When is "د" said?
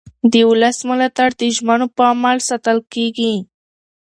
0.31-0.33, 1.39-1.41